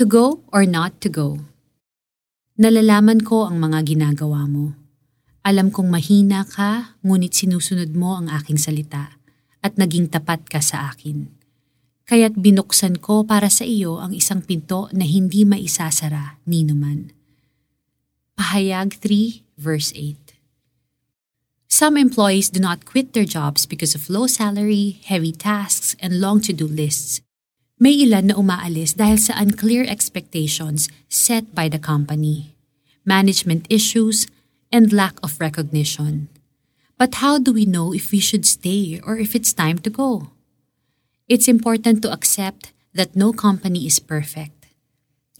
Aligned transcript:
To 0.00 0.08
go 0.08 0.40
or 0.48 0.64
not 0.64 0.96
to 1.04 1.12
go? 1.12 1.44
Nalalaman 2.56 3.20
ko 3.20 3.44
ang 3.44 3.60
mga 3.60 3.84
ginagawa 3.84 4.48
mo. 4.48 4.72
Alam 5.44 5.68
kong 5.68 5.92
mahina 5.92 6.48
ka, 6.48 6.96
ngunit 7.04 7.36
sinusunod 7.36 7.92
mo 7.92 8.16
ang 8.16 8.32
aking 8.32 8.56
salita 8.56 9.20
at 9.60 9.76
naging 9.76 10.08
tapat 10.08 10.48
ka 10.48 10.64
sa 10.64 10.88
akin. 10.88 11.28
Kaya't 12.08 12.32
binuksan 12.32 13.04
ko 13.04 13.28
para 13.28 13.52
sa 13.52 13.68
iyo 13.68 14.00
ang 14.00 14.16
isang 14.16 14.40
pinto 14.40 14.88
na 14.96 15.04
hindi 15.04 15.44
maisasara 15.44 16.40
ni 16.48 16.64
naman. 16.64 17.12
Pahayag 18.40 18.96
3 19.04 19.44
verse 19.60 19.92
8 19.92 20.16
Some 21.68 22.00
employees 22.00 22.48
do 22.48 22.56
not 22.56 22.88
quit 22.88 23.12
their 23.12 23.28
jobs 23.28 23.68
because 23.68 23.92
of 23.92 24.08
low 24.08 24.24
salary, 24.24 25.04
heavy 25.04 25.36
tasks, 25.36 25.92
and 26.00 26.24
long 26.24 26.40
to-do 26.40 26.64
lists. 26.64 27.20
May 27.80 27.96
ilan 28.04 28.28
na 28.28 28.36
umaalis 28.36 28.92
dahil 28.92 29.16
sa 29.16 29.40
unclear 29.40 29.88
expectations 29.88 30.92
set 31.08 31.48
by 31.56 31.64
the 31.64 31.80
company, 31.80 32.52
management 33.08 33.64
issues, 33.72 34.28
and 34.68 34.92
lack 34.92 35.16
of 35.24 35.40
recognition. 35.40 36.28
But 37.00 37.24
how 37.24 37.40
do 37.40 37.56
we 37.56 37.64
know 37.64 37.96
if 37.96 38.12
we 38.12 38.20
should 38.20 38.44
stay 38.44 39.00
or 39.00 39.16
if 39.16 39.32
it's 39.32 39.56
time 39.56 39.80
to 39.80 39.88
go? 39.88 40.28
It's 41.24 41.48
important 41.48 42.04
to 42.04 42.12
accept 42.12 42.76
that 42.92 43.16
no 43.16 43.32
company 43.32 43.88
is 43.88 43.96
perfect. 43.96 44.68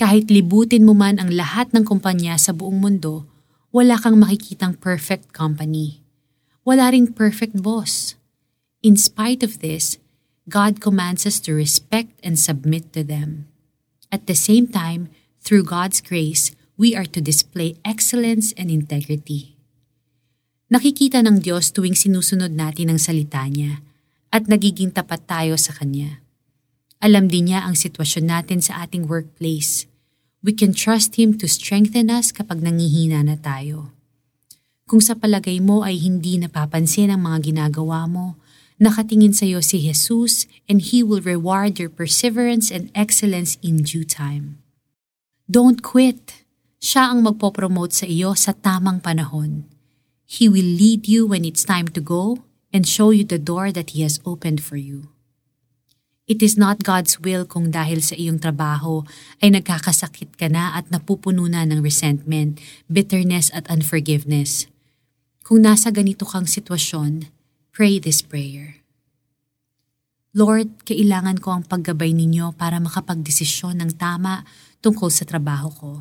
Kahit 0.01 0.33
libutin 0.33 0.89
mo 0.89 0.97
man 0.97 1.21
ang 1.21 1.29
lahat 1.29 1.77
ng 1.77 1.85
kumpanya 1.85 2.41
sa 2.41 2.57
buong 2.57 2.81
mundo, 2.81 3.29
wala 3.69 4.01
kang 4.01 4.17
makikitang 4.17 4.81
perfect 4.81 5.37
company. 5.37 6.01
Wala 6.65 6.89
ring 6.89 7.13
perfect 7.13 7.61
boss. 7.61 8.17
In 8.81 8.97
spite 8.97 9.45
of 9.45 9.61
this, 9.61 10.00
God 10.51 10.83
commands 10.83 11.31
us 11.31 11.39
to 11.47 11.55
respect 11.55 12.19
and 12.27 12.35
submit 12.35 12.91
to 12.99 13.07
them. 13.07 13.47
At 14.11 14.27
the 14.27 14.35
same 14.35 14.67
time, 14.67 15.07
through 15.39 15.63
God's 15.63 16.03
grace, 16.03 16.51
we 16.75 16.99
are 16.99 17.07
to 17.07 17.23
display 17.23 17.79
excellence 17.87 18.51
and 18.59 18.67
integrity. 18.67 19.55
Nakikita 20.75 21.23
ng 21.23 21.39
Diyos 21.39 21.71
tuwing 21.71 21.95
sinusunod 21.95 22.51
natin 22.51 22.91
ang 22.91 22.99
salita 22.99 23.47
niya 23.47 23.79
at 24.35 24.51
nagiging 24.51 24.91
tapat 24.91 25.23
tayo 25.23 25.55
sa 25.55 25.71
Kanya. 25.71 26.19
Alam 26.99 27.31
din 27.31 27.51
niya 27.51 27.63
ang 27.63 27.79
sitwasyon 27.79 28.27
natin 28.27 28.59
sa 28.59 28.83
ating 28.83 29.07
workplace. 29.07 29.87
We 30.43 30.51
can 30.51 30.75
trust 30.75 31.15
Him 31.15 31.39
to 31.39 31.47
strengthen 31.47 32.11
us 32.11 32.35
kapag 32.35 32.59
nangihina 32.59 33.23
na 33.23 33.39
tayo. 33.39 33.95
Kung 34.91 34.99
sa 34.99 35.15
palagay 35.15 35.63
mo 35.63 35.87
ay 35.87 36.03
hindi 36.03 36.43
napapansin 36.43 37.15
ang 37.15 37.23
mga 37.23 37.55
ginagawa 37.55 38.11
mo, 38.11 38.35
nakatingin 38.81 39.37
sa 39.37 39.45
iyo 39.45 39.61
si 39.61 39.85
Jesus 39.85 40.49
and 40.65 40.81
He 40.81 41.05
will 41.05 41.21
reward 41.21 41.77
your 41.77 41.93
perseverance 41.93 42.73
and 42.73 42.89
excellence 42.97 43.61
in 43.61 43.85
due 43.85 44.09
time. 44.09 44.59
Don't 45.47 45.85
quit. 45.85 46.49
Siya 46.81 47.13
ang 47.13 47.21
magpopromote 47.21 47.93
sa 47.93 48.09
iyo 48.09 48.33
sa 48.33 48.57
tamang 48.57 49.05
panahon. 49.05 49.69
He 50.25 50.49
will 50.49 50.65
lead 50.65 51.05
you 51.05 51.29
when 51.29 51.45
it's 51.45 51.61
time 51.61 51.93
to 51.93 52.01
go 52.01 52.41
and 52.73 52.89
show 52.89 53.13
you 53.13 53.23
the 53.29 53.37
door 53.37 53.69
that 53.69 53.93
He 53.93 54.01
has 54.01 54.17
opened 54.25 54.65
for 54.65 54.81
you. 54.81 55.13
It 56.31 56.47
is 56.47 56.55
not 56.55 56.87
God's 56.87 57.19
will 57.19 57.43
kung 57.43 57.75
dahil 57.75 57.99
sa 58.07 58.15
iyong 58.15 58.39
trabaho 58.39 59.03
ay 59.43 59.51
nagkakasakit 59.51 60.39
ka 60.39 60.47
na 60.47 60.79
at 60.79 60.87
napupuno 60.87 61.51
na 61.51 61.67
ng 61.67 61.83
resentment, 61.83 62.63
bitterness 62.87 63.51
at 63.51 63.67
unforgiveness. 63.67 64.71
Kung 65.43 65.67
nasa 65.67 65.91
ganito 65.91 66.23
kang 66.23 66.47
sitwasyon, 66.47 67.27
pray 67.71 67.99
this 67.99 68.23
prayer. 68.23 68.83
Lord, 70.31 70.87
kailangan 70.87 71.43
ko 71.43 71.59
ang 71.59 71.65
paggabay 71.67 72.15
ninyo 72.15 72.55
para 72.55 72.79
makapagdesisyon 72.79 73.83
ng 73.83 73.99
tama 73.99 74.47
tungkol 74.79 75.11
sa 75.11 75.27
trabaho 75.27 75.69
ko. 75.75 75.93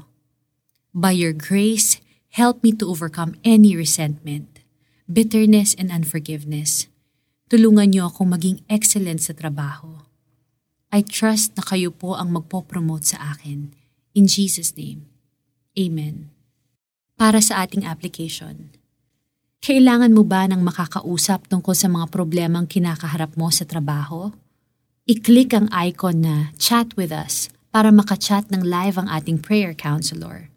By 0.93 1.17
your 1.17 1.33
grace, 1.33 1.97
help 2.33 2.61
me 2.61 2.73
to 2.77 2.85
overcome 2.85 3.37
any 3.41 3.73
resentment 3.73 4.61
bitterness 5.09 5.73
and 5.73 5.89
unforgiveness. 5.89 6.85
Tulungan 7.49 7.89
niyo 7.89 8.13
akong 8.13 8.29
maging 8.29 8.61
excellent 8.69 9.25
sa 9.25 9.33
trabaho. 9.33 10.05
I 10.93 11.01
trust 11.01 11.57
na 11.57 11.65
kayo 11.65 11.89
po 11.89 12.13
ang 12.13 12.29
magpo-promote 12.29 13.09
sa 13.09 13.33
akin. 13.33 13.73
In 14.13 14.29
Jesus' 14.29 14.77
name, 14.77 15.09
Amen. 15.73 16.29
Para 17.17 17.41
sa 17.41 17.65
ating 17.65 17.89
application, 17.89 18.69
kailangan 19.63 20.11
mo 20.15 20.27
ba 20.27 20.47
ng 20.47 20.59
makakausap 20.63 21.47
tungkol 21.51 21.75
sa 21.75 21.87
mga 21.87 22.07
problemang 22.11 22.65
kinakaharap 22.65 23.35
mo 23.39 23.51
sa 23.53 23.63
trabaho? 23.63 24.33
I-click 25.09 25.55
ang 25.55 25.67
icon 25.73 26.21
na 26.23 26.35
Chat 26.55 26.93
with 26.99 27.13
Us 27.13 27.49
para 27.69 27.89
makachat 27.93 28.49
ng 28.49 28.65
live 28.65 28.97
ang 28.97 29.09
ating 29.09 29.41
prayer 29.41 29.77
counselor. 29.77 30.49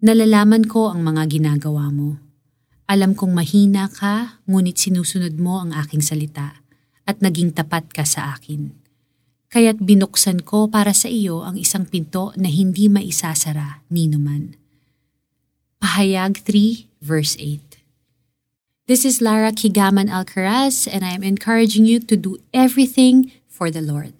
Nalalaman 0.00 0.68
ko 0.68 0.92
ang 0.92 1.00
mga 1.02 1.24
ginagawa 1.28 1.88
mo 1.88 2.26
alam 2.86 3.18
kong 3.18 3.34
mahina 3.34 3.90
ka, 3.90 4.38
ngunit 4.46 4.78
sinusunod 4.78 5.34
mo 5.42 5.58
ang 5.58 5.74
aking 5.74 5.98
salita 6.06 6.62
at 7.02 7.18
naging 7.18 7.50
tapat 7.50 7.90
ka 7.90 8.06
sa 8.06 8.38
akin. 8.38 8.70
Kaya't 9.50 9.82
binuksan 9.82 10.46
ko 10.46 10.70
para 10.70 10.94
sa 10.94 11.10
iyo 11.10 11.42
ang 11.42 11.58
isang 11.58 11.82
pinto 11.82 12.30
na 12.38 12.46
hindi 12.46 12.86
maisasara 12.86 13.82
ni 13.90 14.06
naman. 14.06 14.54
Pahayag 15.82 16.46
3 16.46 16.86
verse 17.02 17.34
8 17.42 17.65
This 18.88 19.04
is 19.04 19.20
Lara 19.20 19.50
Kigaman 19.50 20.08
Alcaraz 20.08 20.86
and 20.86 21.04
I 21.04 21.10
am 21.10 21.24
encouraging 21.24 21.86
you 21.86 21.98
to 21.98 22.16
do 22.16 22.38
everything 22.54 23.32
for 23.48 23.68
the 23.68 23.80
Lord. 23.80 24.14